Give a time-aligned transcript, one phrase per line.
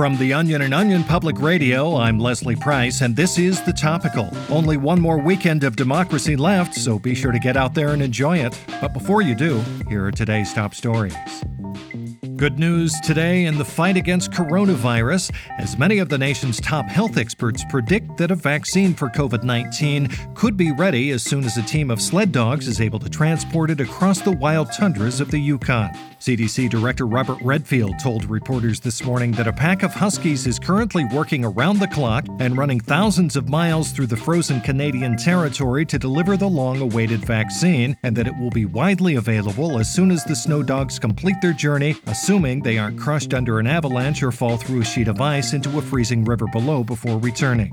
[0.00, 4.30] From The Onion and Onion Public Radio, I'm Leslie Price, and this is The Topical.
[4.48, 8.00] Only one more weekend of democracy left, so be sure to get out there and
[8.00, 8.58] enjoy it.
[8.80, 9.60] But before you do,
[9.90, 11.14] here are today's top stories.
[12.34, 17.18] Good news today in the fight against coronavirus, as many of the nation's top health
[17.18, 21.62] experts predict that a vaccine for COVID 19 could be ready as soon as a
[21.62, 25.38] team of sled dogs is able to transport it across the wild tundras of the
[25.38, 25.90] Yukon.
[26.20, 31.06] CDC Director Robert Redfield told reporters this morning that a pack of huskies is currently
[31.06, 35.98] working around the clock and running thousands of miles through the frozen Canadian territory to
[35.98, 40.22] deliver the long awaited vaccine, and that it will be widely available as soon as
[40.24, 44.58] the snow dogs complete their journey, assuming they aren't crushed under an avalanche or fall
[44.58, 47.72] through a sheet of ice into a freezing river below before returning.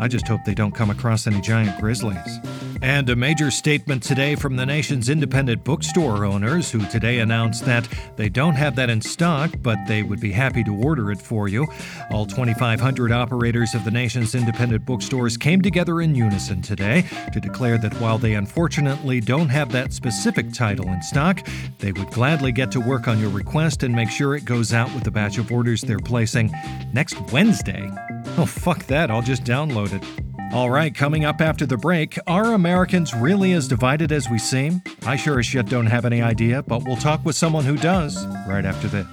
[0.00, 2.40] I just hope they don't come across any giant grizzlies.
[2.82, 7.88] And a major statement today from the nation's independent bookstore owners, who today announced that
[8.16, 11.48] they don't have that in stock, but they would be happy to order it for
[11.48, 11.66] you.
[12.10, 17.78] All 2,500 operators of the nation's independent bookstores came together in unison today to declare
[17.78, 21.46] that while they unfortunately don't have that specific title in stock,
[21.78, 24.92] they would gladly get to work on your request and make sure it goes out
[24.94, 26.52] with the batch of orders they're placing
[26.92, 27.90] next Wednesday.
[28.38, 30.25] Oh, fuck that, I'll just download it.
[30.52, 34.80] All right, coming up after the break, are Americans really as divided as we seem?
[35.04, 38.24] I sure as shit don't have any idea, but we'll talk with someone who does
[38.48, 39.06] right after this.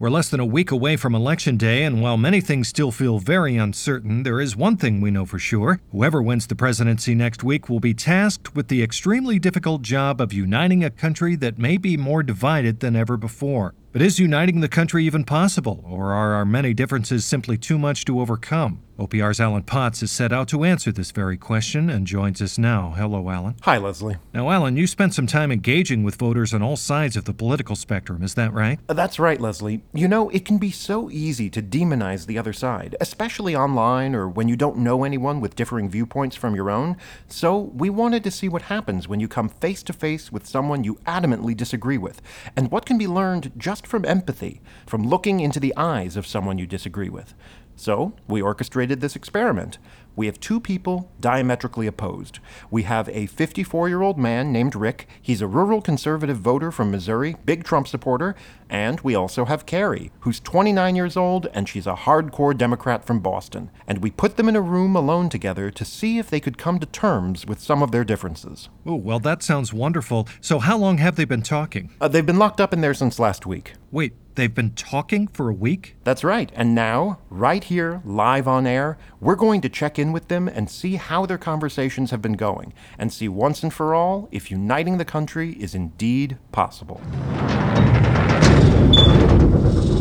[0.00, 3.18] We're less than a week away from Election Day, and while many things still feel
[3.18, 5.80] very uncertain, there is one thing we know for sure.
[5.90, 10.32] Whoever wins the presidency next week will be tasked with the extremely difficult job of
[10.32, 13.74] uniting a country that may be more divided than ever before.
[13.90, 18.04] But is uniting the country even possible, or are our many differences simply too much
[18.04, 18.82] to overcome?
[18.98, 22.94] OPR's Alan Potts is set out to answer this very question and joins us now.
[22.96, 23.54] Hello, Alan.
[23.62, 24.16] Hi, Leslie.
[24.34, 27.76] Now, Alan, you spent some time engaging with voters on all sides of the political
[27.76, 28.80] spectrum, is that right?
[28.88, 29.84] Uh, That's right, Leslie.
[29.94, 34.28] You know, it can be so easy to demonize the other side, especially online or
[34.28, 36.96] when you don't know anyone with differing viewpoints from your own.
[37.28, 40.82] So, we wanted to see what happens when you come face to face with someone
[40.82, 42.20] you adamantly disagree with,
[42.56, 46.58] and what can be learned just from empathy, from looking into the eyes of someone
[46.58, 47.34] you disagree with.
[47.78, 49.78] So, we orchestrated this experiment.
[50.16, 52.40] We have two people diametrically opposed.
[52.72, 55.06] We have a 54 year old man named Rick.
[55.22, 58.34] He's a rural conservative voter from Missouri, big Trump supporter.
[58.68, 63.20] And we also have Carrie, who's 29 years old and she's a hardcore Democrat from
[63.20, 63.70] Boston.
[63.86, 66.80] And we put them in a room alone together to see if they could come
[66.80, 68.68] to terms with some of their differences.
[68.84, 70.26] Oh, well, that sounds wonderful.
[70.40, 71.90] So, how long have they been talking?
[72.00, 73.74] Uh, they've been locked up in there since last week.
[73.92, 75.96] Wait, they've been talking for a week?
[76.04, 76.50] That's right.
[76.54, 80.70] And now, right here, live on air, we're going to check in with them and
[80.70, 84.96] see how their conversations have been going, and see once and for all if uniting
[84.96, 87.00] the country is indeed possible.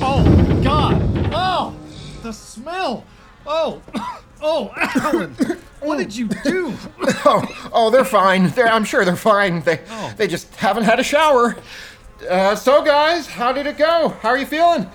[0.00, 1.02] Oh, God!
[1.32, 1.74] Oh,
[2.22, 3.04] the smell!
[3.46, 3.80] Oh,
[4.42, 5.34] oh, Alan!
[5.80, 6.76] What did you do?
[7.30, 8.48] Oh, oh, they're fine.
[8.50, 9.60] They're, I'm sure they're fine.
[9.62, 10.14] They, oh.
[10.16, 11.56] they just haven't had a shower.
[12.28, 14.08] Uh, so, guys, how did it go?
[14.20, 14.88] How are you feeling?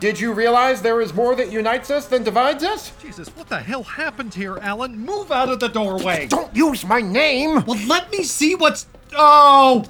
[0.00, 2.90] Did you realize there is more that unites us than divides us?
[3.00, 4.98] Jesus, what the hell happened here, Alan?
[4.98, 6.26] Move out of the doorway!
[6.26, 7.64] Don't use my name.
[7.64, 8.86] Well, let me see what's.
[9.16, 9.84] Oh!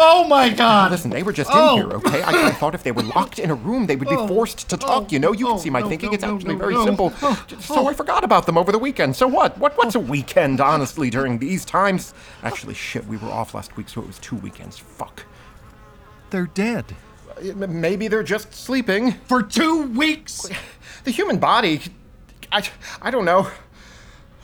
[0.00, 0.92] Oh my God!
[0.92, 1.72] Listen, they were just Oh.
[1.76, 2.22] in here, okay?
[2.22, 4.28] I, I thought if they were locked in a room, they would be Oh.
[4.28, 5.02] forced to talk.
[5.02, 5.06] Oh.
[5.10, 6.10] You know, you Oh, can see my no, thinking.
[6.10, 7.12] no, it's actually no, very simple.
[7.20, 9.16] Oh, So I forgot about them over the weekend.
[9.16, 9.58] So what?
[9.58, 9.76] What?
[9.76, 12.14] What's a weekend, honestly, during these times?
[12.44, 14.78] Actually, shit, we were off last week, so it was two weekends.
[14.78, 15.24] Fuck.
[16.30, 16.84] They're dead.
[17.54, 19.12] Maybe they're just sleeping.
[19.26, 20.48] For two weeks!
[21.04, 21.80] The human body.
[22.52, 22.68] I,
[23.00, 23.48] I don't know.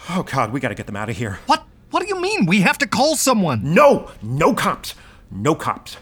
[0.09, 1.41] Oh, God, we gotta get them out of here.
[1.47, 1.67] What?
[1.91, 2.47] What do you mean?
[2.47, 3.75] We have to call someone.
[3.75, 4.11] No!
[4.23, 4.95] No cops!
[5.31, 5.97] No cops.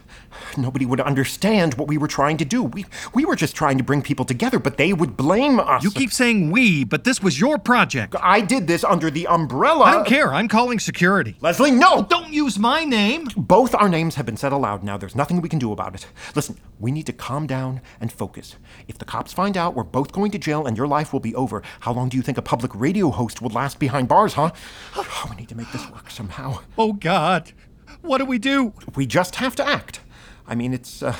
[0.56, 2.62] Nobody would understand what we were trying to do.
[2.62, 5.82] We, we were just trying to bring people together, but they would blame us.
[5.82, 8.14] You keep saying we, but this was your project.
[8.20, 9.84] I did this under the umbrella.
[9.84, 10.32] I don't care.
[10.32, 11.36] I'm calling security.
[11.40, 12.02] Leslie, no!
[12.08, 13.28] Don't use my name!
[13.36, 14.96] Both our names have been said aloud now.
[14.96, 16.06] There's nothing we can do about it.
[16.34, 18.56] Listen, we need to calm down and focus.
[18.88, 21.34] If the cops find out we're both going to jail and your life will be
[21.34, 24.50] over, how long do you think a public radio host will last behind bars, huh?
[24.96, 26.60] Oh, we need to make this work somehow.
[26.76, 27.52] Oh, God.
[28.00, 28.72] What do we do?
[28.94, 30.00] We just have to act.
[30.46, 31.16] I mean, it's uh,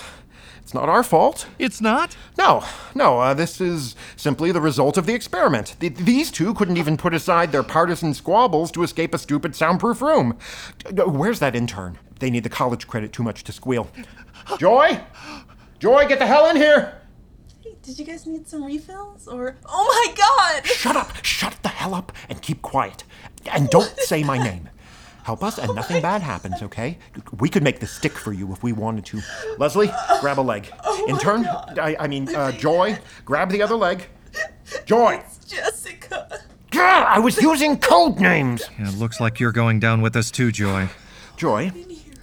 [0.63, 1.47] it's not our fault.
[1.59, 2.17] It's not?
[2.39, 2.65] No,
[2.95, 3.19] no.
[3.21, 5.77] Uh, this is simply the result of the experiment.
[5.81, 10.01] Th- these two couldn't even put aside their partisan squabbles to escape a stupid soundproof
[10.03, 10.37] room.
[10.87, 11.99] Uh, Where's that intern?
[12.21, 13.89] They need the college credit too much to squeal.
[14.59, 15.01] Joy,
[15.79, 17.01] Joy, get the hell in here!
[17.63, 19.27] Hey, did you guys need some refills?
[19.27, 19.57] Or.
[19.67, 20.67] Oh my god!
[20.67, 21.25] Shut up!
[21.25, 23.03] Shut the hell up and keep quiet.
[23.51, 24.69] And don't say my name.
[25.25, 26.99] Help us, and nothing bad happens, okay?
[27.39, 29.21] We could make the stick for you if we wanted to.
[29.59, 29.91] Leslie,
[30.21, 30.69] grab a leg.
[31.09, 34.07] Intern, I, I mean, uh, Joy, grab the other leg.
[34.85, 35.23] Joy!
[35.47, 36.41] Jessica.
[36.71, 38.63] Gah, I was using code names!
[38.79, 40.89] Yeah, it looks like you're going down with us too, Joy.
[41.37, 41.71] Joy,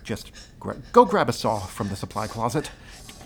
[0.04, 2.72] just gra- go grab a saw from the supply closet.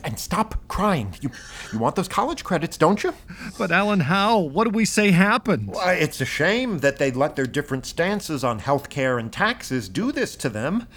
[0.04, 1.16] And stop crying.
[1.22, 1.30] You,
[1.72, 3.14] you want those college credits, don't you?
[3.58, 4.40] But Alan, how?
[4.40, 5.70] What do we say happened?
[5.70, 9.88] Why, it's a shame that they let their different stances on health care and taxes
[9.88, 10.88] do this to them.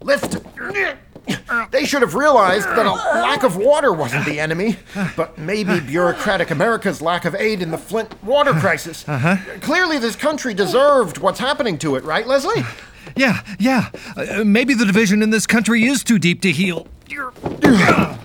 [0.00, 0.36] Lift!
[1.72, 4.76] They should have realized that a lack of water wasn't the enemy,
[5.16, 9.08] but maybe bureaucratic America's lack of aid in the Flint water crisis.
[9.08, 9.36] Uh-huh.
[9.60, 12.62] Clearly, this country deserved what's happening to it, right, Leslie?
[13.16, 13.90] Yeah, yeah.
[14.16, 16.86] Uh, maybe the division in this country is too deep to heal.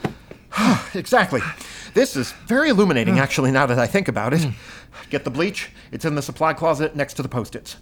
[0.94, 1.42] Exactly.
[1.94, 4.45] This is very illuminating, actually, now that I think about it.
[5.09, 5.69] Get the bleach.
[5.92, 7.77] It's in the supply closet next to the post its.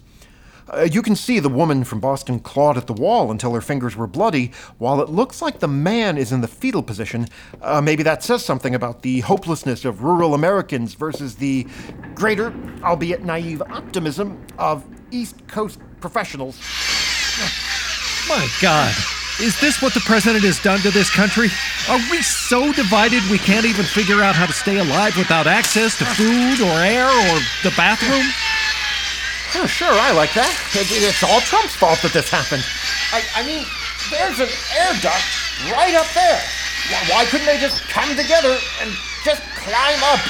[0.72, 3.96] Uh, you can see the woman from Boston clawed at the wall until her fingers
[3.96, 7.26] were bloody, while it looks like the man is in the fetal position.
[7.60, 11.66] Uh, maybe that says something about the hopelessness of rural Americans versus the
[12.14, 16.60] greater, albeit naive, optimism of East Coast professionals.
[18.28, 19.19] My God.
[19.40, 21.48] Is this what the president has done to this country?
[21.88, 25.96] Are we so divided we can't even figure out how to stay alive without access
[25.98, 28.20] to food or air or the bathroom?
[29.56, 30.52] Oh, sure, I like that.
[30.76, 32.62] It- it's all Trump's fault that this happened.
[33.16, 33.64] I, I mean,
[34.12, 35.24] there's an air duct
[35.72, 36.40] right up there.
[37.08, 38.90] Why couldn't they just come together and
[39.24, 40.20] just climb up?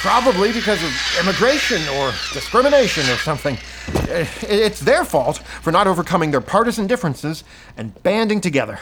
[0.00, 3.58] Probably because of immigration or discrimination or something.
[3.88, 7.44] Uh, It's their fault for not overcoming their partisan differences
[7.76, 8.78] and banding together.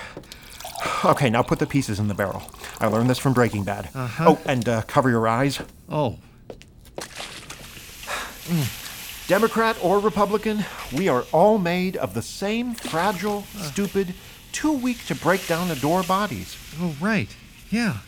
[1.04, 2.42] Okay, now put the pieces in the barrel.
[2.80, 3.88] I learned this from Breaking Bad.
[3.94, 5.60] Oh, and uh, cover your eyes.
[5.88, 6.18] Oh,
[9.28, 14.14] Democrat or Republican, we are all made of the same fragile, stupid,
[14.50, 16.56] too weak to break down the door bodies.
[16.80, 17.28] oh, right.
[17.70, 17.98] Yeah.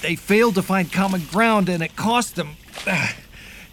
[0.00, 2.56] They failed to find common ground and it cost them.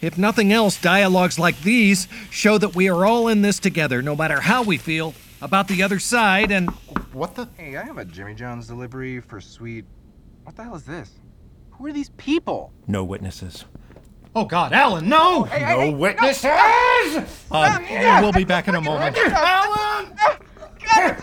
[0.02, 4.16] If nothing else, dialogues like these show that we are all in this together, no
[4.16, 6.68] matter how we feel about the other side, and
[7.12, 7.48] What the?
[7.56, 9.84] Hey, I have a Jimmy John's delivery for sweet.
[10.42, 11.12] What the hell is this?
[11.70, 12.72] Who are these people?
[12.88, 13.64] No witnesses.
[14.34, 15.44] Oh God, Alan, no!
[15.44, 16.46] No witnesses!
[17.50, 17.78] Uh,
[18.20, 19.16] we'll be back in a moment.
[19.16, 20.16] Alan!
[20.96, 21.22] God,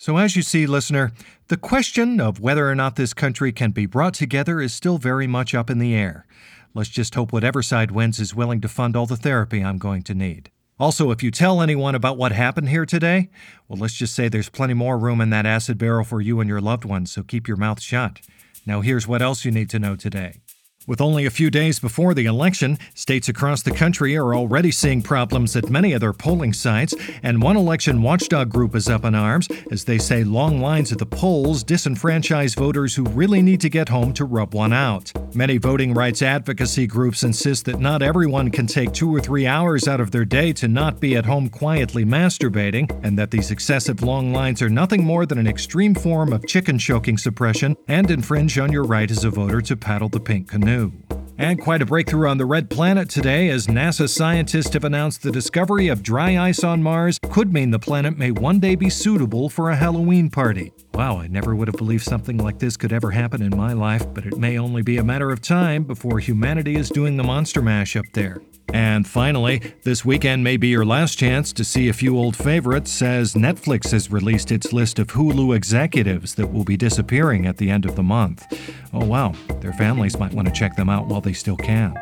[0.00, 1.12] So, as you see, listener,
[1.48, 5.26] the question of whether or not this country can be brought together is still very
[5.26, 6.24] much up in the air.
[6.72, 10.02] Let's just hope whatever side wins is willing to fund all the therapy I'm going
[10.04, 10.50] to need.
[10.78, 13.28] Also, if you tell anyone about what happened here today,
[13.68, 16.48] well, let's just say there's plenty more room in that acid barrel for you and
[16.48, 18.22] your loved ones, so keep your mouth shut.
[18.64, 20.40] Now, here's what else you need to know today.
[20.86, 25.02] With only a few days before the election, states across the country are already seeing
[25.02, 29.14] problems at many of their polling sites, and one election watchdog group is up in
[29.14, 33.68] arms as they say long lines at the polls disenfranchise voters who really need to
[33.68, 35.12] get home to rub one out.
[35.34, 39.86] Many voting rights advocacy groups insist that not everyone can take two or three hours
[39.86, 44.02] out of their day to not be at home quietly masturbating, and that these excessive
[44.02, 48.58] long lines are nothing more than an extreme form of chicken choking suppression and infringe
[48.58, 50.69] on your right as a voter to paddle the pink canoe.
[50.70, 51.09] No.
[51.40, 55.32] And quite a breakthrough on the red planet today as NASA scientists have announced the
[55.32, 59.48] discovery of dry ice on Mars could mean the planet may one day be suitable
[59.48, 60.70] for a Halloween party.
[60.92, 64.04] Wow, I never would have believed something like this could ever happen in my life,
[64.12, 67.62] but it may only be a matter of time before humanity is doing the monster
[67.62, 68.42] mash up there.
[68.72, 73.02] And finally, this weekend may be your last chance to see a few old favorites
[73.02, 77.70] as Netflix has released its list of Hulu executives that will be disappearing at the
[77.70, 78.46] end of the month.
[78.92, 81.94] Oh, wow, their families might want to check them out while they still can.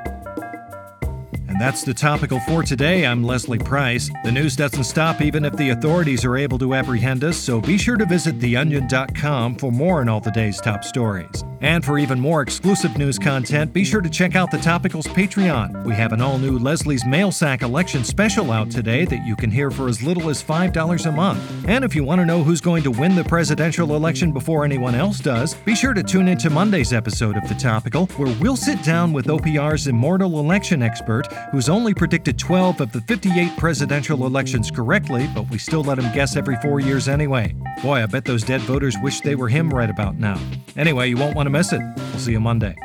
[1.59, 3.05] And that's the topical for today.
[3.05, 4.09] I'm Leslie Price.
[4.23, 7.77] The news doesn't stop even if the authorities are able to apprehend us, so be
[7.77, 11.43] sure to visit theonion.com for more on all the day's top stories.
[11.61, 15.85] And for even more exclusive news content, be sure to check out the Topicals Patreon.
[15.85, 19.50] We have an all new Leslie's Mail Sack election special out today that you can
[19.50, 21.41] hear for as little as $5 a month.
[21.67, 24.95] And if you want to know who's going to win the presidential election before anyone
[24.95, 28.81] else does, be sure to tune into Monday's episode of The Topical, where we'll sit
[28.85, 34.71] down with OPR's immortal election expert, who's only predicted 12 of the 58 presidential elections
[34.71, 37.55] correctly, but we still let him guess every four years anyway.
[37.83, 40.40] Boy, I bet those dead voters wish they were him right about now.
[40.76, 41.81] Anyway, you won't want to miss it.
[41.81, 42.76] We'll see you Monday.